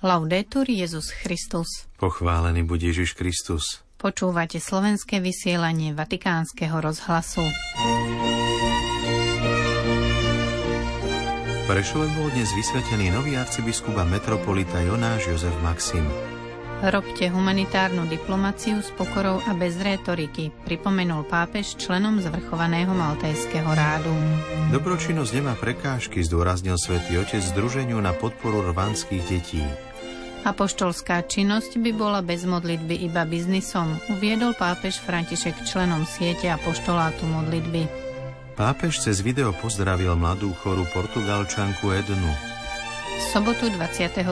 Laudetur 0.00 0.64
Jezus 0.64 1.12
Christus. 1.12 1.84
Pochválený 2.00 2.64
buď 2.64 2.88
Ježiš 2.88 3.12
Kristus. 3.12 3.84
Počúvate 4.00 4.56
slovenské 4.56 5.20
vysielanie 5.20 5.92
Vatikánskeho 5.92 6.80
rozhlasu. 6.80 7.44
V 11.44 11.60
Prešove 11.68 12.08
bol 12.16 12.32
dnes 12.32 12.48
vysvetený 12.56 13.12
nový 13.12 13.36
arcibiskup 13.36 13.92
a 14.00 14.08
metropolita 14.08 14.80
Jonáš 14.80 15.36
Jozef 15.36 15.52
Maxim. 15.60 16.08
Robte 16.80 17.28
humanitárnu 17.28 18.08
diplomáciu 18.08 18.80
s 18.80 18.88
pokorou 18.96 19.44
a 19.44 19.52
bez 19.52 19.76
rétoriky, 19.76 20.48
pripomenul 20.64 21.28
pápež 21.28 21.76
členom 21.76 22.16
zvrchovaného 22.24 22.96
maltajského 22.96 23.68
rádu. 23.68 24.16
Dobročinnosť 24.72 25.32
nemá 25.36 25.60
prekážky, 25.60 26.24
zdôraznil 26.24 26.80
svätý 26.80 27.20
Otec 27.20 27.44
Združeniu 27.52 28.00
na 28.00 28.16
podporu 28.16 28.64
rvanských 28.64 29.24
detí. 29.28 29.60
Apoštolská 30.40 31.20
činnosť 31.28 31.76
by 31.76 31.90
bola 31.92 32.20
bez 32.24 32.48
modlitby 32.48 33.04
iba 33.04 33.28
biznisom, 33.28 34.00
uviedol 34.08 34.56
pápež 34.56 34.96
František 35.04 35.68
členom 35.68 36.08
siete 36.08 36.48
apoštolátu 36.48 37.28
modlitby. 37.28 37.84
Pápež 38.56 39.04
cez 39.04 39.20
video 39.20 39.52
pozdravil 39.56 40.16
mladú 40.16 40.52
choru 40.60 40.84
portugalčanku 40.92 41.92
Ednu, 41.92 42.32
sobotu 43.30 43.68
27. 43.70 44.26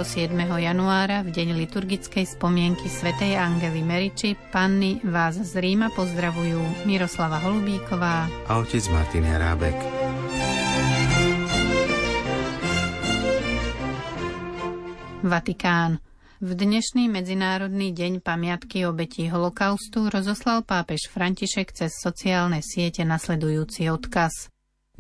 januára 0.59 1.23
v 1.23 1.31
deň 1.31 1.55
liturgickej 1.55 2.25
spomienky 2.25 2.91
svätej 2.91 3.37
Angely 3.39 3.85
Meriči 3.85 4.35
panny 4.51 4.99
vás 5.07 5.39
z 5.39 5.55
Ríma 5.61 5.93
pozdravujú 5.95 6.89
Miroslava 6.89 7.39
Holubíková 7.39 8.27
a 8.49 8.53
otec 8.59 8.83
Martin 8.91 9.29
Jarábek. 9.29 9.98
Vatikán. 15.19 15.99
V 16.39 16.55
dnešný 16.55 17.11
Medzinárodný 17.11 17.91
deň 17.91 18.23
pamiatky 18.23 18.87
obetí 18.87 19.27
holokaustu 19.27 20.07
rozoslal 20.07 20.63
pápež 20.63 21.11
František 21.11 21.75
cez 21.75 21.91
sociálne 21.99 22.63
siete 22.63 23.03
nasledujúci 23.03 23.91
odkaz. 23.91 24.47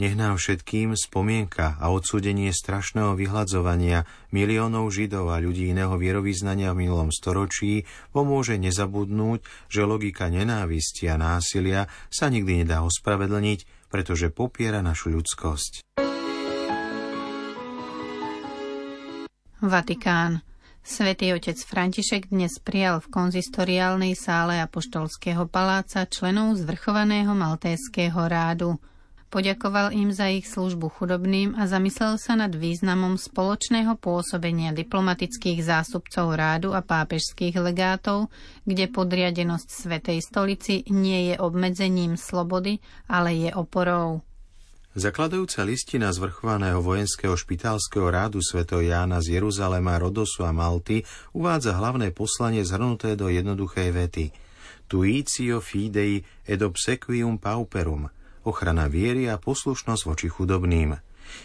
Nech 0.02 0.18
nám 0.18 0.34
všetkým 0.34 0.98
spomienka 0.98 1.78
a 1.78 1.94
odsúdenie 1.94 2.50
strašného 2.50 3.14
vyhľadzovania 3.14 4.10
miliónov 4.34 4.90
Židov 4.90 5.30
a 5.30 5.38
ľudí 5.38 5.70
iného 5.70 5.94
vierovýznania 5.94 6.74
v 6.74 6.86
minulom 6.86 7.14
storočí 7.14 7.86
pomôže 8.10 8.58
nezabudnúť, 8.58 9.70
že 9.70 9.86
logika 9.86 10.26
nenávisti 10.26 11.06
a 11.06 11.14
násilia 11.14 11.86
sa 12.10 12.26
nikdy 12.26 12.66
nedá 12.66 12.82
ospravedlniť, 12.82 13.86
pretože 13.86 14.34
popiera 14.34 14.82
našu 14.82 15.14
ľudskosť. 15.14 16.07
Vatikán. 19.58 20.40
Svetý 20.80 21.34
otec 21.34 21.58
František 21.58 22.30
dnes 22.30 22.62
prijal 22.62 23.02
v 23.02 23.10
konzistoriálnej 23.10 24.14
sále 24.14 24.62
Apoštolského 24.62 25.50
paláca 25.50 26.06
členov 26.06 26.56
zvrchovaného 26.56 27.34
maltéského 27.34 28.18
rádu– 28.28 28.74
Poďakoval 29.28 29.92
im 29.92 30.08
za 30.08 30.32
ich 30.32 30.48
službu 30.48 30.88
chudobným 30.88 31.52
a 31.52 31.68
zamyslel 31.68 32.16
sa 32.16 32.32
nad 32.32 32.48
významom 32.48 33.20
spoločného 33.20 34.00
pôsobenia 34.00 34.72
diplomatických 34.72 35.60
zástupcov 35.60 36.32
rádu 36.32 36.72
a 36.72 36.80
pápežských 36.80 37.60
legátov, 37.60 38.32
kde 38.64 38.88
podriadenosť 38.88 39.68
Svetej 39.68 40.24
stolici 40.24 40.80
nie 40.88 41.28
je 41.28 41.34
obmedzením 41.36 42.16
slobody, 42.16 42.80
ale 43.04 43.36
je 43.36 43.50
oporou. 43.52 44.24
Zakladajúca 44.98 45.62
listina 45.62 46.10
zvrchovaného 46.10 46.82
vojenského 46.82 47.38
špitálskeho 47.38 48.10
rádu 48.10 48.42
Sv. 48.42 48.66
Jána 48.66 49.22
z 49.22 49.38
Jeruzalema, 49.38 49.94
Rodosu 49.94 50.42
a 50.42 50.50
Malty 50.50 51.06
uvádza 51.38 51.78
hlavné 51.78 52.10
poslanie 52.10 52.66
zhrnuté 52.66 53.14
do 53.14 53.30
jednoduchej 53.30 53.94
vety. 53.94 54.34
Tuicio 54.90 55.62
fidei 55.62 56.26
ed 56.42 56.66
obsequium 56.66 57.38
pauperum– 57.38 58.10
ochrana 58.50 58.90
viery 58.90 59.30
a 59.30 59.38
poslušnosť 59.38 60.02
voči 60.02 60.26
chudobným. 60.26 60.98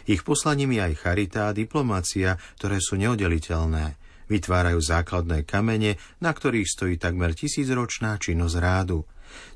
Ich 0.09 0.25
poslaním 0.25 0.81
je 0.81 0.89
aj 0.89 0.93
charita 0.97 1.41
a 1.45 1.53
diplomácia, 1.53 2.41
ktoré 2.57 2.81
sú 2.81 2.97
neoddeliteľné. 2.97 4.01
Vytvárajú 4.33 4.81
základné 4.81 5.45
kamene, 5.45 6.01
na 6.25 6.33
ktorých 6.33 6.65
stojí 6.65 6.97
takmer 6.97 7.37
tisícročná 7.37 8.17
činnosť 8.17 8.57
rádu. 8.57 9.05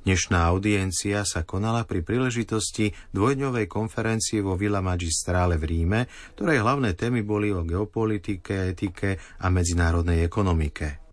Dnešná 0.08 0.40
audiencia 0.48 1.28
sa 1.28 1.44
konala 1.44 1.84
pri 1.84 2.02
príležitosti 2.06 2.96
dvojdňovej 3.12 3.66
konferencie 3.68 4.40
vo 4.40 4.56
Villa 4.56 4.80
Magistrále 4.80 5.60
v 5.60 5.66
Ríme, 5.68 6.00
ktorej 6.40 6.64
hlavné 6.64 6.96
témy 6.96 7.28
boli 7.28 7.52
o 7.52 7.68
geopolitike, 7.68 8.72
etike 8.72 9.20
a 9.44 9.52
medzinárodnej 9.52 10.24
ekonomike. 10.24 11.04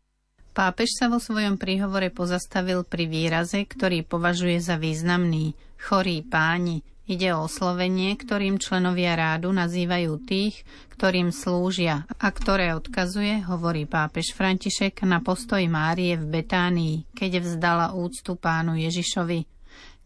Pápež 0.55 0.95
sa 0.95 1.11
vo 1.11 1.19
svojom 1.19 1.59
príhovore 1.59 2.15
pozastavil 2.15 2.87
pri 2.87 3.11
výraze, 3.11 3.67
ktorý 3.67 4.07
považuje 4.07 4.63
za 4.63 4.79
významný 4.79 5.59
chorí 5.83 6.23
páni. 6.23 6.87
Ide 7.05 7.37
o 7.37 7.45
oslovenie, 7.45 8.17
ktorým 8.17 8.57
členovia 8.57 9.13
rádu 9.13 9.53
nazývajú 9.53 10.25
tých, 10.25 10.65
ktorým 10.97 11.37
slúžia 11.37 12.09
a 12.17 12.33
ktoré 12.33 12.73
odkazuje, 12.73 13.45
hovorí 13.45 13.85
pápež 13.85 14.33
František, 14.33 15.05
na 15.05 15.21
postoj 15.21 15.61
Márie 15.69 16.17
v 16.17 16.41
Betánii, 16.41 17.05
keď 17.13 17.45
vzdala 17.45 17.93
úctu 17.93 18.41
pánu 18.41 18.81
Ježišovi. 18.81 19.45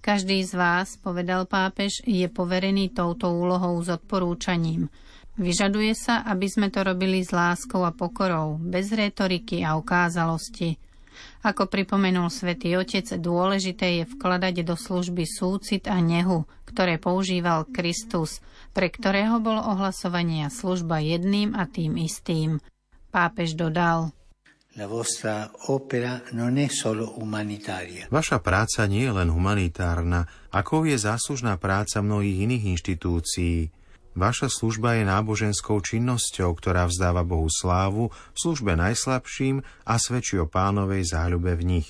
Každý 0.03 0.42
z 0.42 0.58
vás, 0.58 0.98
povedal 0.98 1.47
pápež, 1.47 2.03
je 2.03 2.26
poverený 2.26 2.91
touto 2.91 3.31
úlohou 3.31 3.78
s 3.78 3.94
odporúčaním. 3.94 4.91
Vyžaduje 5.38 5.94
sa, 5.94 6.26
aby 6.26 6.50
sme 6.50 6.66
to 6.66 6.82
robili 6.82 7.22
s 7.22 7.31
láskou 7.31 7.87
a 7.87 7.94
pokorou, 7.94 8.58
bez 8.58 8.91
retoriky 8.91 9.62
a 9.62 9.78
ukázalosti– 9.78 10.75
ako 11.43 11.71
pripomenul 11.71 12.29
svätý 12.29 12.75
Otec, 12.75 13.06
dôležité 13.19 14.03
je 14.03 14.05
vkladať 14.06 14.67
do 14.67 14.75
služby 14.75 15.25
súcit 15.25 15.87
a 15.87 16.03
nehu, 16.03 16.45
ktoré 16.67 16.99
používal 16.99 17.69
Kristus, 17.71 18.43
pre 18.75 18.91
ktorého 18.91 19.39
bolo 19.39 19.62
ohlasovanie 19.62 20.47
a 20.47 20.53
služba 20.53 20.99
jedným 21.01 21.55
a 21.55 21.65
tým 21.65 21.97
istým. 21.99 22.59
Pápež 23.09 23.56
dodal, 23.56 24.12
Vaša 28.15 28.39
práca 28.39 28.87
nie 28.87 29.11
je 29.11 29.11
len 29.11 29.27
humanitárna, 29.27 30.31
ako 30.55 30.87
je 30.87 30.95
záslužná 30.95 31.59
práca 31.59 31.99
mnohých 31.99 32.47
iných 32.47 32.79
inštitúcií, 32.79 33.75
Vaša 34.19 34.51
služba 34.51 34.99
je 34.99 35.06
náboženskou 35.06 35.79
činnosťou, 35.79 36.51
ktorá 36.59 36.91
vzdáva 36.91 37.23
Bohu 37.23 37.47
slávu 37.47 38.11
v 38.11 38.37
službe 38.37 38.75
najslabším 38.75 39.62
a 39.87 39.95
svedčí 39.95 40.43
o 40.43 40.51
pánovej 40.51 41.06
záľube 41.06 41.55
v 41.55 41.62
nich. 41.79 41.89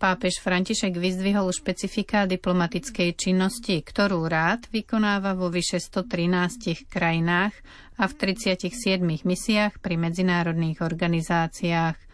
Pápež 0.00 0.40
František 0.40 0.96
vyzdvihol 0.96 1.52
špecifika 1.52 2.24
diplomatickej 2.24 3.18
činnosti, 3.18 3.84
ktorú 3.84 4.24
rád 4.30 4.64
vykonáva 4.72 5.36
vo 5.36 5.52
vyše 5.52 5.76
113 5.76 6.88
krajinách 6.88 7.52
a 8.00 8.08
v 8.08 8.12
37 8.16 9.04
misiách 9.04 9.76
pri 9.82 10.00
medzinárodných 10.00 10.80
organizáciách. 10.80 12.07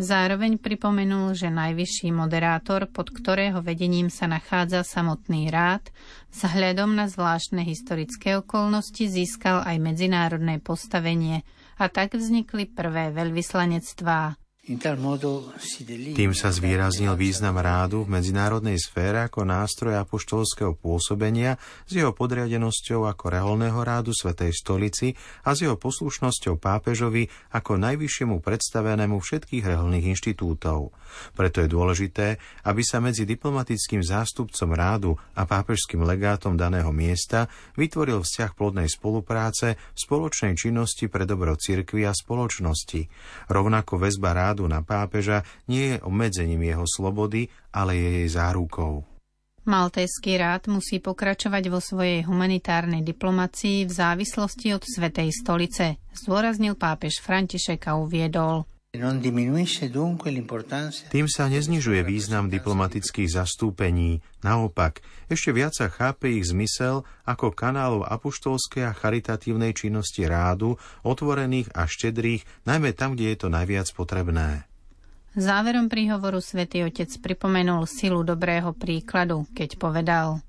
Zároveň 0.00 0.56
pripomenul, 0.56 1.36
že 1.36 1.52
najvyšší 1.52 2.08
moderátor, 2.08 2.88
pod 2.88 3.12
ktorého 3.12 3.60
vedením 3.60 4.08
sa 4.08 4.24
nachádza 4.24 4.80
samotný 4.80 5.52
rád, 5.52 5.92
vzhľadom 6.32 6.96
na 6.96 7.04
zvláštne 7.04 7.60
historické 7.68 8.40
okolnosti 8.40 9.04
získal 9.04 9.60
aj 9.60 9.76
medzinárodné 9.76 10.56
postavenie 10.64 11.44
a 11.76 11.92
tak 11.92 12.16
vznikli 12.16 12.72
prvé 12.72 13.12
veľvyslanectvá. 13.12 14.39
Tým 14.60 16.36
sa 16.36 16.52
zvýraznil 16.52 17.16
význam 17.16 17.56
rádu 17.56 18.04
v 18.04 18.20
medzinárodnej 18.20 18.76
sfére 18.76 19.24
ako 19.24 19.48
nástroj 19.48 19.96
apoštolského 20.04 20.76
pôsobenia 20.76 21.56
s 21.88 21.96
jeho 21.96 22.12
podriadenosťou 22.12 23.08
ako 23.08 23.40
reholného 23.40 23.80
rádu 23.80 24.12
Svetej 24.12 24.52
stolici 24.52 25.16
a 25.48 25.56
s 25.56 25.64
jeho 25.64 25.80
poslušnosťou 25.80 26.60
pápežovi 26.60 27.32
ako 27.56 27.80
najvyššiemu 27.80 28.36
predstavenému 28.44 29.16
všetkých 29.16 29.64
reholných 29.64 30.12
inštitútov. 30.12 30.92
Preto 31.32 31.64
je 31.64 31.68
dôležité, 31.72 32.36
aby 32.68 32.84
sa 32.84 33.00
medzi 33.00 33.24
diplomatickým 33.24 34.04
zástupcom 34.04 34.76
rádu 34.76 35.16
a 35.40 35.48
pápežským 35.48 36.04
legátom 36.04 36.60
daného 36.60 36.92
miesta 36.92 37.48
vytvoril 37.80 38.20
vzťah 38.20 38.52
plodnej 38.52 38.92
spolupráce 38.92 39.80
spoločnej 39.96 40.52
činnosti 40.52 41.08
pre 41.08 41.24
dobro 41.24 41.56
cirkvi 41.56 42.04
a 42.04 42.12
spoločnosti. 42.12 43.08
Rovnako 43.48 44.04
väzba 44.04 44.36
rádu 44.36 44.49
vplyvu 44.56 44.68
na 44.68 44.80
pápeža 44.84 45.42
nie 45.68 45.94
je 45.94 46.02
obmedzením 46.02 46.62
jeho 46.62 46.84
slobody, 46.84 47.48
ale 47.72 47.96
je 47.96 48.08
jej 48.22 48.28
zárukou. 48.28 49.04
Maltéský 49.60 50.40
rád 50.40 50.72
musí 50.72 51.04
pokračovať 51.04 51.64
vo 51.68 51.84
svojej 51.84 52.24
humanitárnej 52.24 53.04
diplomácii 53.04 53.84
v 53.84 53.92
závislosti 53.92 54.72
od 54.72 54.82
Svetej 54.82 55.30
stolice, 55.36 56.00
zdôraznil 56.16 56.80
pápež 56.80 57.20
František 57.20 57.84
a 57.86 58.00
uviedol. 58.00 58.64
Tým 61.14 61.26
sa 61.30 61.46
neznižuje 61.46 62.00
význam 62.02 62.50
diplomatických 62.50 63.30
zastúpení, 63.30 64.18
naopak, 64.42 64.98
ešte 65.30 65.54
viac 65.54 65.78
sa 65.78 65.86
chápe 65.86 66.26
ich 66.26 66.50
zmysel 66.50 67.06
ako 67.22 67.54
kanálov 67.54 68.02
apoštolskej 68.10 68.90
a 68.90 68.92
charitatívnej 68.92 69.78
činnosti 69.78 70.26
rádu, 70.26 70.74
otvorených 71.06 71.70
a 71.70 71.86
štedrých, 71.86 72.42
najmä 72.66 72.90
tam, 72.90 73.14
kde 73.14 73.30
je 73.30 73.38
to 73.38 73.48
najviac 73.48 73.86
potrebné. 73.94 74.66
Záverom 75.38 75.86
príhovoru 75.86 76.42
svätý 76.42 76.82
Otec 76.82 77.14
pripomenul 77.22 77.86
silu 77.86 78.26
dobrého 78.26 78.74
príkladu, 78.74 79.46
keď 79.54 79.78
povedal 79.78 80.42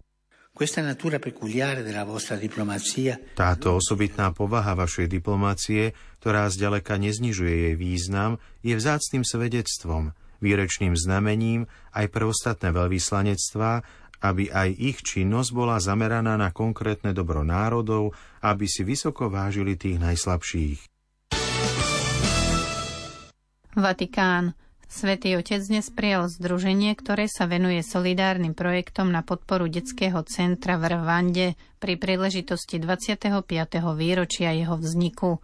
táto 3.39 3.67
osobitná 3.79 4.35
povaha 4.35 4.75
vašej 4.75 5.07
diplomácie, 5.07 5.95
ktorá 6.19 6.51
zďaleka 6.51 6.99
neznižuje 6.99 7.55
jej 7.71 7.75
význam, 7.79 8.35
je 8.59 8.75
vzácným 8.75 9.23
svedectvom, 9.23 10.11
výrečným 10.43 10.99
znamením 10.99 11.71
aj 11.95 12.05
pre 12.11 12.27
ostatné 12.27 12.75
veľvyslanectvá, 12.75 13.71
aby 14.21 14.51
aj 14.51 14.69
ich 14.75 14.97
činnosť 15.01 15.49
bola 15.55 15.79
zameraná 15.79 16.37
na 16.37 16.53
konkrétne 16.53 17.15
dobro 17.15 17.41
národov, 17.41 18.13
aby 18.43 18.67
si 18.67 18.85
vysoko 18.85 19.31
vážili 19.31 19.79
tých 19.79 19.97
najslabších. 19.97 20.79
Vatikán. 23.71 24.51
Svetý 24.91 25.39
Otec 25.39 25.63
dnes 25.63 25.87
prijal 25.87 26.27
združenie, 26.27 26.91
ktoré 26.99 27.31
sa 27.31 27.47
venuje 27.47 27.79
solidárnym 27.79 28.51
projektom 28.51 29.07
na 29.07 29.23
podporu 29.23 29.71
detského 29.71 30.19
centra 30.27 30.75
v 30.75 30.99
Rwande 30.99 31.47
pri 31.79 31.95
príležitosti 31.95 32.75
25. 32.75 33.39
výročia 33.95 34.51
jeho 34.51 34.75
vzniku. 34.75 35.39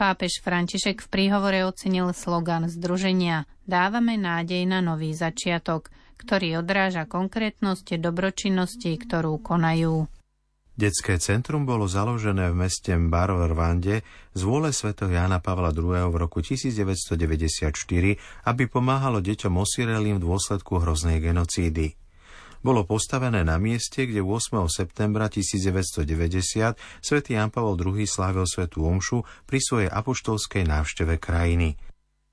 Pápež 0.00 0.40
František 0.40 1.04
v 1.04 1.08
príhovore 1.12 1.68
ocenil 1.68 2.16
slogan 2.16 2.72
združenia 2.72 3.44
Dávame 3.68 4.16
nádej 4.16 4.64
na 4.64 4.80
nový 4.80 5.12
začiatok, 5.12 5.92
ktorý 6.16 6.64
odráža 6.64 7.04
konkrétnosť 7.04 8.00
dobročinnosti, 8.00 8.96
ktorú 8.96 9.36
konajú. 9.44 10.08
Detské 10.76 11.16
centrum 11.16 11.64
bolo 11.64 11.88
založené 11.88 12.52
v 12.52 12.68
meste 12.68 12.92
Mbaro 12.92 13.40
v 13.40 13.48
Rwande 13.48 13.96
z 14.36 14.40
vôle 14.44 14.76
Sv. 14.76 14.92
Jána 14.92 15.40
Pavla 15.40 15.72
II. 15.72 16.12
v 16.12 16.16
roku 16.20 16.44
1994, 16.44 17.16
aby 18.44 18.62
pomáhalo 18.68 19.24
deťom 19.24 19.56
osirelým 19.56 20.20
v 20.20 20.24
dôsledku 20.28 20.76
hroznej 20.84 21.24
genocídy. 21.24 21.96
Bolo 22.60 22.84
postavené 22.84 23.40
na 23.40 23.56
mieste, 23.56 24.04
kde 24.04 24.20
8. 24.20 24.68
septembra 24.68 25.32
1990 25.32 26.76
Sv. 27.00 27.16
Ján 27.24 27.48
Pavol 27.48 27.80
II. 27.80 28.04
slávil 28.04 28.44
svetú 28.44 28.84
omšu 28.84 29.24
pri 29.48 29.64
svojej 29.64 29.88
apoštolskej 29.88 30.68
návšteve 30.68 31.16
krajiny. 31.16 31.80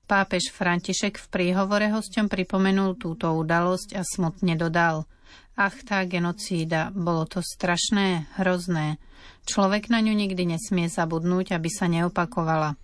Pápež 0.04 0.52
František 0.52 1.16
v 1.16 1.26
príhovore 1.32 1.88
hosťom 1.88 2.28
pripomenul 2.28 3.00
túto 3.00 3.24
udalosť 3.32 3.96
a 3.96 4.04
smutne 4.04 4.52
dodal– 4.52 5.08
Ach, 5.54 5.76
tá 5.86 6.02
genocída, 6.02 6.90
bolo 6.90 7.30
to 7.30 7.38
strašné, 7.38 8.26
hrozné. 8.42 8.98
Človek 9.46 9.86
na 9.86 10.02
ňu 10.02 10.10
nikdy 10.10 10.58
nesmie 10.58 10.90
zabudnúť, 10.90 11.54
aby 11.54 11.70
sa 11.70 11.86
neopakovala. 11.86 12.74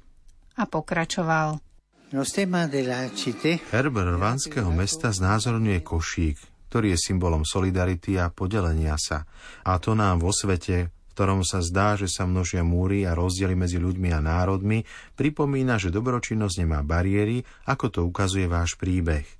A 0.55 0.63
pokračoval. 0.71 1.59
Herb 3.75 3.95
rvánskeho 3.99 4.71
mesta 4.71 5.11
znázorňuje 5.11 5.79
košík, 5.83 6.37
ktorý 6.71 6.95
je 6.95 6.99
symbolom 7.11 7.43
solidarity 7.43 8.15
a 8.23 8.31
podelenia 8.31 8.95
sa. 9.03 9.27
A 9.67 9.79
to 9.83 9.99
nám 9.99 10.23
vo 10.23 10.31
svete, 10.31 10.95
v 10.95 11.11
ktorom 11.15 11.43
sa 11.43 11.63
zdá, 11.67 11.99
že 11.99 12.07
sa 12.07 12.23
množia 12.23 12.63
múry 12.63 13.03
a 13.03 13.19
rozdiely 13.19 13.59
medzi 13.59 13.83
ľuďmi 13.83 14.15
a 14.15 14.23
národmi, 14.23 14.87
pripomína, 15.19 15.75
že 15.83 15.91
dobročinnosť 15.91 16.63
nemá 16.63 16.87
bariéry, 16.87 17.43
ako 17.67 17.87
to 17.91 18.01
ukazuje 18.07 18.47
váš 18.47 18.79
príbeh. 18.79 19.40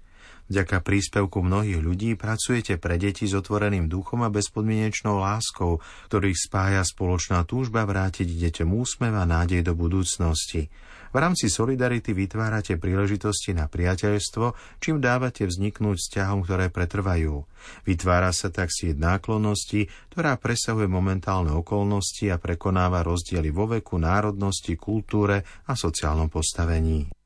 Vďaka 0.51 0.83
príspevku 0.83 1.47
mnohých 1.47 1.79
ľudí 1.79 2.19
pracujete 2.19 2.75
pre 2.75 2.99
deti 2.99 3.31
s 3.31 3.39
otvoreným 3.39 3.87
duchom 3.87 4.27
a 4.27 4.35
bezpodmienečnou 4.35 5.23
láskou, 5.23 5.79
ktorých 6.11 6.35
spája 6.35 6.83
spoločná 6.83 7.47
túžba 7.47 7.87
vrátiť 7.87 8.27
deťom 8.27 8.75
úsmev 8.75 9.15
a 9.15 9.23
nádej 9.23 9.63
do 9.63 9.79
budúcnosti. 9.79 10.67
V 11.11 11.17
rámci 11.19 11.51
Solidarity 11.51 12.15
vytvárate 12.15 12.79
príležitosti 12.79 13.55
na 13.55 13.71
priateľstvo, 13.71 14.79
čím 14.83 14.99
dávate 14.99 15.47
vzniknúť 15.47 16.03
vzťahom, 16.03 16.43
ktoré 16.47 16.71
pretrvajú. 16.71 17.47
Vytvára 17.87 18.35
sa 18.35 18.51
tak 18.51 18.75
sieť 18.75 18.99
náklonnosti, 18.99 19.87
ktorá 20.15 20.35
presahuje 20.39 20.87
momentálne 20.91 21.55
okolnosti 21.55 22.27
a 22.31 22.43
prekonáva 22.43 23.07
rozdiely 23.07 23.51
vo 23.55 23.71
veku, 23.71 23.99
národnosti, 24.03 24.75
kultúre 24.75 25.47
a 25.67 25.79
sociálnom 25.79 26.31
postavení. 26.31 27.20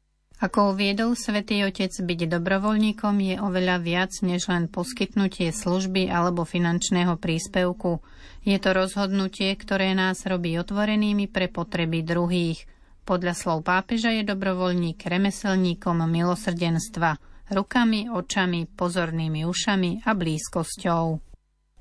Ako 0.45 0.77
uviedol 0.77 1.17
svätý 1.17 1.65
Otec, 1.65 1.89
byť 1.89 2.37
dobrovoľníkom 2.37 3.17
je 3.17 3.41
oveľa 3.41 3.81
viac 3.81 4.13
než 4.21 4.53
len 4.53 4.69
poskytnutie 4.69 5.49
služby 5.49 6.13
alebo 6.13 6.45
finančného 6.45 7.17
príspevku. 7.17 8.05
Je 8.45 8.61
to 8.61 8.77
rozhodnutie, 8.77 9.49
ktoré 9.57 9.97
nás 9.97 10.21
robí 10.29 10.53
otvorenými 10.61 11.33
pre 11.33 11.49
potreby 11.49 12.05
druhých. 12.05 12.69
Podľa 13.09 13.33
slov 13.33 13.65
pápeža 13.65 14.13
je 14.13 14.29
dobrovoľník 14.29 15.01
remeselníkom 15.01 16.05
milosrdenstva, 16.05 17.17
rukami, 17.49 18.13
očami, 18.13 18.69
pozornými 18.69 19.49
ušami 19.49 20.05
a 20.05 20.13
blízkosťou. 20.13 21.34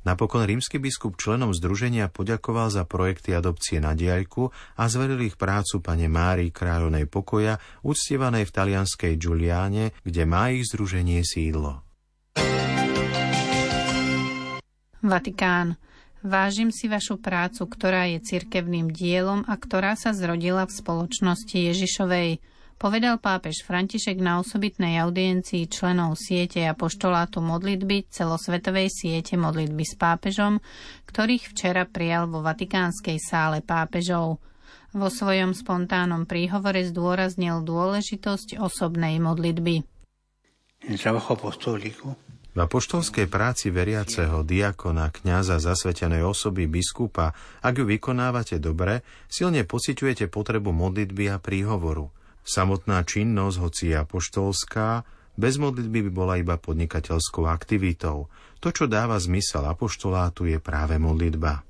Napokon 0.04 0.44
rímsky 0.44 0.84
biskup 0.84 1.16
členom 1.16 1.56
združenia 1.56 2.12
poďakoval 2.12 2.68
za 2.68 2.84
projekty 2.84 3.32
adopcie 3.32 3.80
na 3.80 3.96
diaľku 3.96 4.52
a 4.76 4.92
zveril 4.92 5.24
ich 5.24 5.40
prácu 5.40 5.80
pane 5.80 6.12
Márii 6.12 6.52
kráľovnej 6.52 7.08
pokoja, 7.08 7.56
uctievanej 7.88 8.44
v 8.44 8.52
talianskej 8.52 9.16
Giuliane, 9.16 9.96
kde 10.04 10.24
má 10.28 10.52
ich 10.52 10.68
združenie 10.68 11.24
sídlo. 11.24 11.88
Vatikán. 15.00 15.80
Vážim 16.24 16.72
si 16.72 16.88
vašu 16.88 17.20
prácu, 17.20 17.68
ktorá 17.68 18.08
je 18.08 18.24
cirkevným 18.24 18.96
dielom 18.96 19.44
a 19.44 19.60
ktorá 19.60 20.00
sa 20.00 20.16
zrodila 20.16 20.64
v 20.64 20.72
spoločnosti 20.72 21.52
Ježišovej 21.52 22.40
povedal 22.76 23.22
pápež 23.22 23.64
František 23.64 24.20
na 24.20 24.44
osobitnej 24.44 25.00
audiencii 25.02 25.72
členov 25.72 26.20
siete 26.20 26.66
a 26.68 26.76
poštolátu 26.76 27.40
modlitby 27.40 28.12
celosvetovej 28.12 28.92
siete 28.92 29.40
modlitby 29.40 29.84
s 29.88 29.96
pápežom, 29.96 30.60
ktorých 31.08 31.50
včera 31.54 31.88
prijal 31.88 32.28
vo 32.28 32.44
Vatikánskej 32.44 33.18
sále 33.22 33.64
pápežov. 33.64 34.44
Vo 34.94 35.10
svojom 35.10 35.58
spontánnom 35.58 36.30
príhovore 36.30 36.86
zdôraznil 36.86 37.66
dôležitosť 37.66 38.62
osobnej 38.62 39.18
modlitby. 39.18 39.82
V 42.54 42.60
apoštolskej 42.62 43.26
práci 43.26 43.74
veriaceho, 43.74 44.46
diakona, 44.46 45.10
kňaza, 45.10 45.58
zasvetenej 45.58 46.22
osoby, 46.22 46.70
biskupa, 46.70 47.34
ak 47.66 47.74
ju 47.82 47.86
vykonávate 47.90 48.62
dobre, 48.62 49.02
silne 49.26 49.66
pociťujete 49.66 50.30
potrebu 50.30 50.70
modlitby 50.70 51.34
a 51.34 51.42
príhovoru– 51.42 52.10
Samotná 52.44 53.08
činnosť, 53.08 53.58
hoci 53.64 53.84
je 53.92 53.96
apoštolská, 53.98 55.08
bez 55.34 55.58
modlitby 55.58 56.08
by 56.08 56.12
bola 56.14 56.34
iba 56.38 56.60
podnikateľskou 56.60 57.50
aktivitou. 57.50 58.30
To, 58.62 58.68
čo 58.70 58.86
dáva 58.86 59.18
zmysel 59.18 59.66
apoštolátu, 59.66 60.46
je 60.46 60.62
práve 60.62 61.00
modlitba. 61.02 61.66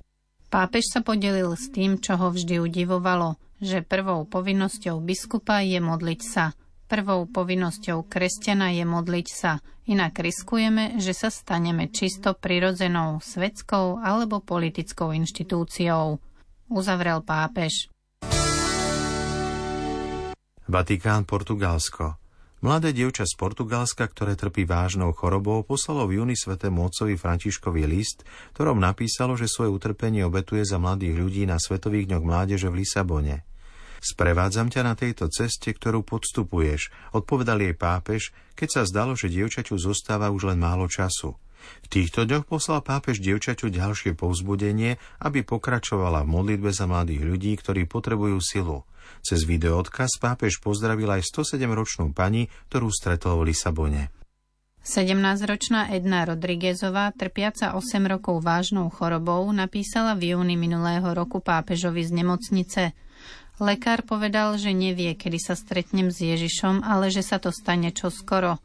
Pápež 0.52 0.86
sa 0.92 1.02
podelil 1.02 1.50
s 1.56 1.72
tým, 1.74 1.98
čo 1.98 2.14
ho 2.20 2.30
vždy 2.30 2.62
udivovalo, 2.62 3.40
že 3.58 3.82
prvou 3.82 4.28
povinnosťou 4.28 5.02
biskupa 5.02 5.64
je 5.66 5.80
modliť 5.82 6.22
sa. 6.22 6.54
Prvou 6.86 7.26
povinnosťou 7.26 8.06
kresťana 8.06 8.76
je 8.78 8.86
modliť 8.86 9.28
sa, 9.34 9.64
inak 9.90 10.14
riskujeme, 10.20 11.02
že 11.02 11.16
sa 11.16 11.34
staneme 11.34 11.90
čisto 11.90 12.38
prirodzenou 12.38 13.18
svetskou 13.24 14.04
alebo 14.04 14.44
politickou 14.44 15.16
inštitúciou. 15.16 16.22
Uzavrel 16.70 17.26
pápež. 17.26 17.93
Vatikán, 20.64 21.28
Portugalsko. 21.28 22.16
Mladé 22.64 22.96
dievča 22.96 23.28
z 23.28 23.36
Portugalska, 23.36 24.08
ktoré 24.08 24.40
trpí 24.40 24.64
vážnou 24.64 25.12
chorobou, 25.12 25.60
poslalo 25.68 26.08
v 26.08 26.24
júni 26.24 26.40
svetému 26.40 26.88
otcovi 26.88 27.20
Františkovi 27.20 27.84
list, 27.84 28.24
ktorom 28.56 28.80
napísalo, 28.80 29.36
že 29.36 29.52
svoje 29.52 29.76
utrpenie 29.76 30.24
obetuje 30.24 30.64
za 30.64 30.80
mladých 30.80 31.20
ľudí 31.20 31.44
na 31.44 31.60
Svetových 31.60 32.08
dňoch 32.08 32.24
mládeže 32.24 32.72
v 32.72 32.80
Lisabone. 32.80 33.44
Sprevádzam 34.00 34.72
ťa 34.72 34.88
na 34.88 34.96
tejto 34.96 35.28
ceste, 35.28 35.68
ktorú 35.76 36.08
podstupuješ, 36.08 36.96
odpovedal 37.12 37.60
jej 37.60 37.76
pápež, 37.76 38.32
keď 38.56 38.68
sa 38.72 38.82
zdalo, 38.88 39.20
že 39.20 39.28
dievčaťu 39.28 39.76
zostáva 39.76 40.32
už 40.32 40.56
len 40.56 40.64
málo 40.64 40.88
času. 40.88 41.36
V 41.84 41.88
týchto 41.88 42.26
dňoch 42.28 42.46
poslal 42.48 42.84
pápež 42.84 43.20
dievčaťu 43.20 43.72
ďalšie 43.72 44.16
povzbudenie, 44.18 45.02
aby 45.22 45.40
pokračovala 45.42 46.24
v 46.24 46.32
modlitbe 46.32 46.72
za 46.72 46.86
mladých 46.86 47.24
ľudí, 47.24 47.52
ktorí 47.60 47.88
potrebujú 47.90 48.40
silu. 48.44 48.88
Cez 49.24 49.44
videoodkaz 49.44 50.20
pápež 50.20 50.60
pozdravil 50.60 51.08
aj 51.08 51.28
107-ročnú 51.28 52.12
pani, 52.12 52.52
ktorú 52.72 52.92
stretol 52.92 53.44
v 53.44 53.52
Lisabone. 53.52 54.12
17-ročná 54.84 55.96
Edna 55.96 56.28
Rodriguezová, 56.28 57.16
trpiaca 57.16 57.80
8 57.80 58.04
rokov 58.04 58.44
vážnou 58.44 58.92
chorobou, 58.92 59.48
napísala 59.56 60.12
v 60.12 60.36
júni 60.36 60.60
minulého 60.60 61.08
roku 61.16 61.40
pápežovi 61.40 62.04
z 62.04 62.12
nemocnice. 62.12 62.82
Lekár 63.64 64.04
povedal, 64.04 64.60
že 64.60 64.76
nevie, 64.76 65.16
kedy 65.16 65.40
sa 65.40 65.56
stretnem 65.56 66.12
s 66.12 66.20
Ježišom, 66.20 66.84
ale 66.84 67.08
že 67.16 67.24
sa 67.24 67.40
to 67.40 67.56
stane 67.56 67.96
čoskoro. 67.96 68.60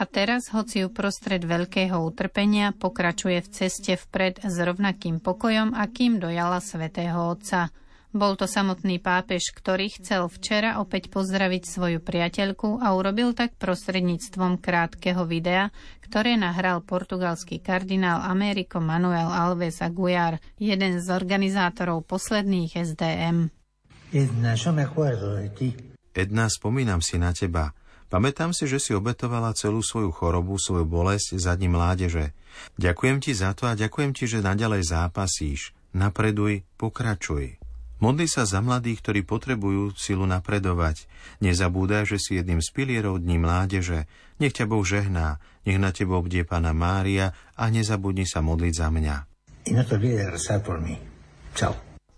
A 0.00 0.08
teraz, 0.08 0.48
hoci 0.50 0.84
uprostred 0.84 1.44
veľkého 1.44 1.96
utrpenia, 2.00 2.72
pokračuje 2.72 3.44
v 3.44 3.48
ceste 3.52 3.96
vpred 3.96 4.44
s 4.44 4.56
rovnakým 4.56 5.20
pokojom, 5.20 5.76
akým 5.76 6.18
dojala 6.18 6.58
svätého 6.58 7.16
Otca– 7.30 7.68
bol 8.10 8.34
to 8.34 8.50
samotný 8.50 8.98
pápež, 8.98 9.54
ktorý 9.54 9.86
chcel 9.94 10.26
včera 10.26 10.82
opäť 10.82 11.14
pozdraviť 11.14 11.62
svoju 11.62 11.98
priateľku 12.02 12.82
a 12.82 12.90
urobil 12.98 13.38
tak 13.38 13.54
prostredníctvom 13.54 14.58
krátkeho 14.58 15.22
videa, 15.30 15.70
ktoré 16.02 16.34
nahral 16.34 16.82
portugalský 16.82 17.62
kardinál 17.62 18.26
Americo 18.26 18.82
Manuel 18.82 19.30
Alves 19.30 19.78
Aguiar, 19.78 20.42
jeden 20.58 20.98
z 20.98 21.06
organizátorov 21.06 22.02
posledných 22.02 22.82
SDM. 22.82 23.46
Edna, 26.10 26.50
spomínam 26.50 26.98
si 26.98 27.14
na 27.14 27.30
teba. 27.30 27.70
Pamätám 28.10 28.50
si, 28.50 28.66
že 28.66 28.82
si 28.82 28.90
obetovala 28.90 29.54
celú 29.54 29.86
svoju 29.86 30.10
chorobu, 30.10 30.58
svoju 30.58 30.82
bolesť 30.82 31.38
za 31.38 31.54
dní 31.54 31.70
mládeže. 31.70 32.34
Ďakujem 32.74 33.22
ti 33.22 33.38
za 33.38 33.54
to 33.54 33.70
a 33.70 33.78
ďakujem 33.78 34.10
ti, 34.10 34.26
že 34.26 34.42
naďalej 34.42 34.82
zápasíš. 34.82 35.70
Napreduj, 35.94 36.66
pokračuj. 36.74 37.62
Modli 38.00 38.24
sa 38.26 38.48
za 38.48 38.64
mladých, 38.64 39.04
ktorí 39.04 39.28
potrebujú 39.28 39.92
silu 39.94 40.26
napredovať. 40.26 41.06
Nezabúdaj, 41.44 42.08
že 42.10 42.18
si 42.18 42.34
jedným 42.40 42.64
z 42.64 42.72
pilierov 42.72 43.20
Dní 43.22 43.38
mládeže. 43.38 44.08
Nech 44.40 44.56
ťa 44.56 44.64
Boh 44.66 44.82
žehná, 44.82 45.38
nech 45.68 45.78
na 45.78 45.92
tebo 45.92 46.16
bdie 46.24 46.48
Pana 46.48 46.72
Mária 46.72 47.36
a 47.54 47.68
nezabudni 47.68 48.24
sa 48.24 48.40
modliť 48.40 48.74
za 48.74 48.88
mňa. 48.90 49.16
Y 49.68 49.76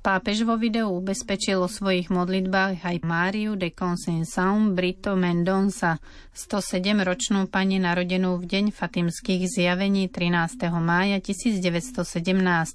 Pápež 0.02 0.42
vo 0.42 0.58
videu 0.58 0.90
ubezpečil 0.90 1.62
o 1.62 1.70
svojich 1.70 2.10
modlitbách 2.10 2.82
aj 2.82 3.06
Máriu 3.06 3.54
de 3.54 3.70
Consensaum 3.70 4.74
Brito 4.74 5.14
Mendonça, 5.14 6.02
107-ročnú 6.34 7.46
pani 7.46 7.78
narodenú 7.78 8.34
v 8.42 8.50
deň 8.50 8.64
fatimských 8.74 9.46
zjavení 9.46 10.10
13. 10.10 10.58
mája 10.82 11.22
1917, 11.22 12.02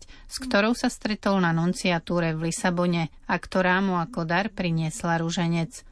s 0.07 0.36
ktorou 0.39 0.72
sa 0.72 0.88
stretol 0.88 1.43
na 1.43 1.51
nunciatúre 1.51 2.31
v 2.31 2.48
Lisabone 2.48 3.12
a 3.27 3.36
ktorá 3.36 3.84
mu 3.84 4.00
ako 4.00 4.24
dar 4.24 4.48
priniesla 4.48 5.19
ruženec. 5.19 5.84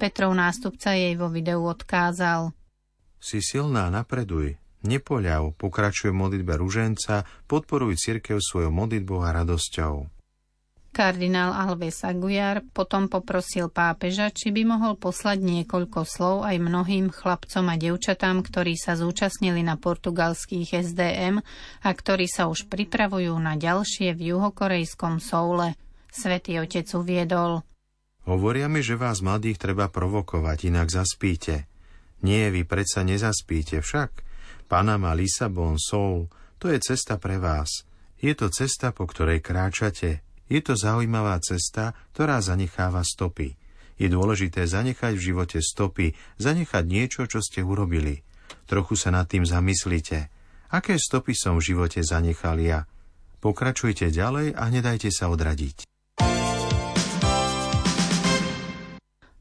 Petrov 0.00 0.32
nástupca 0.32 0.96
jej 0.96 1.12
vo 1.20 1.28
videu 1.28 1.68
odkázal. 1.68 2.56
Si 3.20 3.44
silná, 3.44 3.92
napreduj, 3.92 4.56
nepoľav, 4.88 5.52
pokračuje 5.52 6.16
modlitbe 6.16 6.56
ruženca, 6.56 7.28
podporuj 7.44 8.00
cirkev 8.00 8.40
svojou 8.40 8.72
modlitbou 8.72 9.20
a 9.20 9.36
radosťou. 9.36 10.16
Kardinál 10.98 11.54
Alves 11.54 12.02
Aguiar 12.02 12.58
potom 12.74 13.06
poprosil 13.06 13.70
pápeža, 13.70 14.34
či 14.34 14.50
by 14.50 14.66
mohol 14.66 14.98
poslať 14.98 15.38
niekoľko 15.38 16.02
slov 16.02 16.42
aj 16.42 16.58
mnohým 16.58 17.14
chlapcom 17.14 17.70
a 17.70 17.78
devčatám, 17.78 18.42
ktorí 18.42 18.74
sa 18.74 18.98
zúčastnili 18.98 19.62
na 19.62 19.78
portugalských 19.78 20.74
SDM 20.74 21.38
a 21.86 21.88
ktorí 21.94 22.26
sa 22.26 22.50
už 22.50 22.66
pripravujú 22.66 23.30
na 23.38 23.54
ďalšie 23.54 24.10
v 24.10 24.34
juhokorejskom 24.34 25.22
Soule. 25.22 25.78
Svetý 26.10 26.58
otec 26.58 26.90
uviedol. 26.98 27.62
Hovoria 28.26 28.66
mi, 28.66 28.82
že 28.82 28.98
vás 28.98 29.22
mladých 29.22 29.62
treba 29.62 29.86
provokovať, 29.86 30.66
inak 30.66 30.90
zaspíte. 30.90 31.70
Nie, 32.26 32.50
vy 32.50 32.66
predsa 32.66 33.06
nezaspíte 33.06 33.78
však. 33.86 34.26
Panama, 34.66 35.14
Lisabon, 35.14 35.78
Soul, 35.78 36.26
to 36.58 36.66
je 36.74 36.82
cesta 36.82 37.22
pre 37.22 37.38
vás. 37.38 37.86
Je 38.18 38.34
to 38.34 38.50
cesta, 38.50 38.90
po 38.90 39.06
ktorej 39.06 39.46
kráčate, 39.46 40.26
je 40.48 40.60
to 40.64 40.74
zaujímavá 40.74 41.36
cesta, 41.44 41.92
ktorá 42.16 42.40
zanecháva 42.40 43.04
stopy. 43.04 43.54
Je 44.00 44.08
dôležité 44.08 44.64
zanechať 44.64 45.12
v 45.14 45.24
živote 45.32 45.58
stopy, 45.60 46.16
zanechať 46.40 46.84
niečo, 46.88 47.28
čo 47.28 47.44
ste 47.44 47.60
urobili. 47.60 48.24
Trochu 48.64 48.96
sa 48.96 49.12
nad 49.12 49.28
tým 49.28 49.44
zamyslite. 49.44 50.32
Aké 50.68 51.00
stopy 51.00 51.32
som 51.32 51.56
v 51.56 51.72
živote 51.72 52.00
zanechal 52.04 52.60
ja? 52.60 52.84
Pokračujte 53.38 54.10
ďalej 54.10 54.56
a 54.56 54.64
nedajte 54.68 55.08
sa 55.14 55.30
odradiť. 55.30 55.86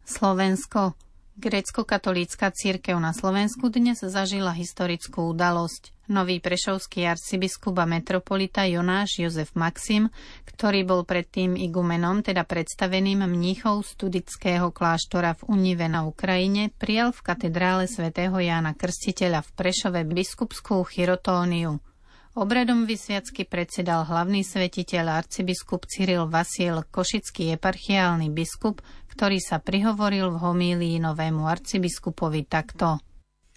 Slovensko. 0.07 0.95
Grécko-katolícka 1.37 2.49
církev 2.49 2.97
na 2.97 3.13
Slovensku 3.13 3.69
dnes 3.69 4.01
zažila 4.01 4.49
historickú 4.57 5.29
udalosť. 5.29 5.96
Nový 6.07 6.39
prešovský 6.39 7.03
arcibiskup 7.03 7.83
a 7.83 7.85
metropolita 7.85 8.63
Jonáš 8.63 9.19
Jozef 9.19 9.51
Maxim, 9.59 10.07
ktorý 10.47 10.87
bol 10.87 11.03
predtým 11.03 11.59
igumenom, 11.59 12.23
teda 12.23 12.47
predstaveným 12.47 13.27
mníchov 13.27 13.83
studického 13.83 14.71
kláštora 14.71 15.35
v 15.35 15.51
Unive 15.51 15.91
na 15.91 16.07
Ukrajine, 16.07 16.71
prijal 16.71 17.11
v 17.11 17.27
katedrále 17.27 17.91
svätého 17.91 18.39
Jána 18.39 18.71
Krstiteľa 18.71 19.43
v 19.43 19.49
Prešove 19.51 20.07
biskupskú 20.07 20.87
chirotóniu. 20.87 21.83
Obradom 22.39 22.87
vysviacky 22.87 23.43
predsedal 23.43 24.07
hlavný 24.07 24.47
svetiteľ 24.47 25.25
arcibiskup 25.25 25.91
Cyril 25.91 26.31
Vasil, 26.31 26.87
košický 26.87 27.59
eparchiálny 27.59 28.31
biskup, 28.31 28.79
ktorý 29.11 29.43
sa 29.43 29.59
prihovoril 29.59 30.31
v 30.31 30.39
homílii 30.39 31.03
novému 31.03 31.43
arcibiskupovi 31.43 32.47
takto. 32.47 33.03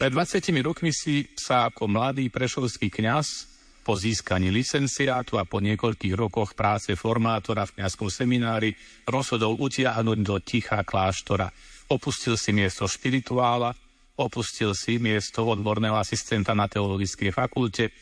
Pred 0.00 0.16
20 0.16 0.64
rokmi 0.64 0.96
si 0.96 1.28
sa 1.36 1.68
ako 1.68 1.84
mladý 1.84 2.32
prešovský 2.32 2.88
kňaz 2.88 3.52
po 3.84 4.00
získaní 4.00 4.48
licenciátu 4.48 5.36
a 5.36 5.44
po 5.44 5.60
niekoľkých 5.60 6.16
rokoch 6.16 6.56
práce 6.56 6.96
formátora 6.96 7.68
v 7.68 7.76
kňazskom 7.76 8.08
seminári 8.08 8.72
rozhodol 9.04 9.60
utiahnuť 9.60 10.18
do 10.24 10.40
ticha 10.40 10.80
kláštora. 10.88 11.52
Opustil 11.92 12.40
si 12.40 12.48
miesto 12.56 12.88
špirituála, 12.88 13.76
opustil 14.16 14.72
si 14.72 14.96
miesto 14.96 15.44
odborného 15.44 16.00
asistenta 16.00 16.56
na 16.56 16.64
teologickej 16.64 17.28
fakulte, 17.28 17.92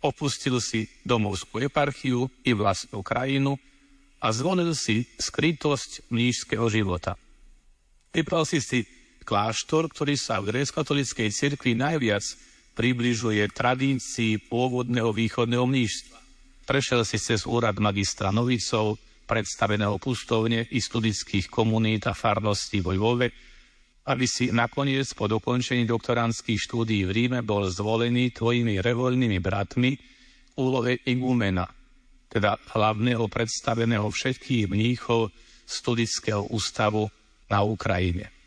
opustil 0.00 0.56
si 0.56 0.88
domovskú 1.04 1.60
eparchiu 1.68 2.32
i 2.48 2.56
vlastnú 2.56 3.04
krajinu 3.04 3.60
a 4.24 4.32
zvolil 4.32 4.72
si 4.72 5.04
skrytosť 5.20 6.08
mnížského 6.08 6.64
života. 6.72 7.20
Vybral 8.08 8.48
si 8.48 8.64
si 8.64 9.01
kláštor, 9.22 9.90
ktorý 9.90 10.14
sa 10.18 10.38
v 10.38 10.54
grécko-katolíckej 10.54 11.28
cirkvi 11.30 11.78
najviac 11.78 12.22
približuje 12.72 13.46
tradícii 13.52 14.42
pôvodného 14.48 15.12
východného 15.12 15.64
mnížstva. 15.64 16.18
Prešiel 16.66 17.02
si 17.02 17.18
cez 17.18 17.44
úrad 17.44 17.76
magistra 17.82 18.30
Novicov, 18.30 18.96
predstaveného 19.26 19.96
pustovne 19.96 20.68
i 20.70 20.78
studických 20.78 21.48
komunít 21.48 22.06
a 22.10 22.14
farností 22.14 22.84
vo 22.84 22.92
aby 24.02 24.26
si 24.26 24.50
nakoniec 24.50 25.14
po 25.14 25.30
dokončení 25.30 25.86
doktorantských 25.86 26.58
štúdií 26.58 27.06
v 27.06 27.14
Ríme 27.14 27.40
bol 27.46 27.70
zvolený 27.70 28.34
tvojimi 28.34 28.82
revoľnými 28.82 29.38
bratmi 29.38 29.94
úlohe 30.58 30.98
igumena, 31.06 31.70
teda 32.26 32.58
hlavného 32.74 33.30
predstaveného 33.30 34.10
všetkých 34.10 34.66
mníchov 34.66 35.30
studického 35.62 36.50
ústavu 36.50 37.06
na 37.46 37.62
Ukrajine. 37.62 38.41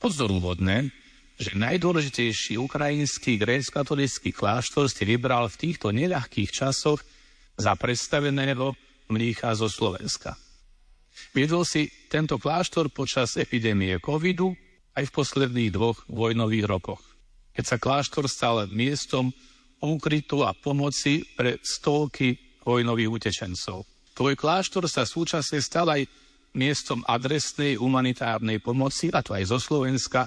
Je 0.00 0.08
pozorúvodné, 0.08 0.88
že 1.36 1.52
najdôležitejší 1.60 2.56
ukrajinský 2.56 3.36
grécko-katolický 3.36 4.32
kláštor 4.32 4.88
si 4.88 5.04
vybral 5.04 5.52
v 5.52 5.60
týchto 5.60 5.92
neľahkých 5.92 6.48
časoch 6.48 7.04
za 7.60 7.76
predstaveného 7.76 8.72
mnícha 9.12 9.52
zo 9.52 9.68
Slovenska– 9.68 10.32
Viedol 11.30 11.62
si 11.62 11.86
tento 12.10 12.40
kláštor 12.40 12.90
počas 12.90 13.38
epidémie 13.38 13.98
covidu 14.02 14.54
aj 14.98 15.06
v 15.06 15.14
posledných 15.14 15.70
dvoch 15.70 16.02
vojnových 16.10 16.66
rokoch, 16.66 17.02
keď 17.54 17.64
sa 17.66 17.76
kláštor 17.78 18.26
stal 18.26 18.66
miestom 18.70 19.30
úkrytu 19.78 20.42
a 20.42 20.50
pomoci 20.52 21.22
pre 21.38 21.62
stovky 21.62 22.34
vojnových 22.66 23.10
utečencov. 23.10 23.86
Tvoj 24.12 24.34
kláštor 24.36 24.90
sa 24.90 25.06
súčasne 25.06 25.62
stal 25.62 25.88
aj 25.88 26.04
miestom 26.56 27.06
adresnej 27.06 27.78
humanitárnej 27.78 28.58
pomoci, 28.58 29.10
a 29.14 29.22
to 29.22 29.36
aj 29.36 29.44
zo 29.50 29.58
Slovenska, 29.62 30.26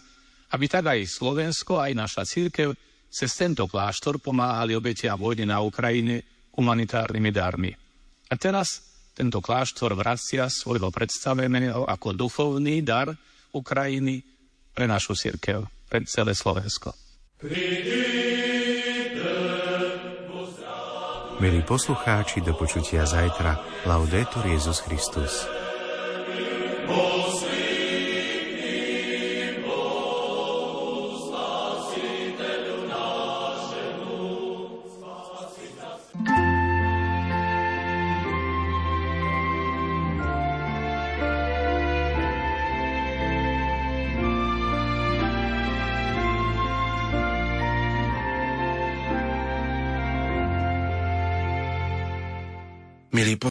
aby 0.53 0.65
tak 0.69 0.87
aj 0.87 1.09
Slovensko, 1.09 1.81
aj 1.81 1.91
naša 1.97 2.23
církev 2.23 2.71
cez 3.13 3.29
tento 3.37 3.69
kláštor 3.69 4.17
pomáhali 4.17 4.73
obetia 4.73 5.13
vojny 5.13 5.45
na 5.45 5.61
Ukrajine 5.61 6.49
humanitárnymi 6.53 7.31
darmi. 7.33 7.71
A 8.29 8.33
teraz 8.37 8.81
tento 9.13 9.37
kláštor 9.37 9.93
vracia 9.93 10.49
svojho 10.49 10.89
predstaveného 10.89 11.85
ako 11.85 12.17
duchovný 12.17 12.81
dar 12.81 13.13
Ukrajiny 13.53 14.25
pre 14.73 14.89
našu 14.89 15.13
církev, 15.13 15.69
pre 15.85 16.01
celé 16.09 16.33
Slovensko. 16.33 16.97
Milí 21.37 21.61
poslucháči, 21.61 22.41
do 22.41 22.57
počutia 22.57 23.05
zajtra. 23.05 23.85
Laudetur 23.85 24.47
Jezus 24.49 24.81
Christus. 24.81 25.45
Lord. 26.87 27.12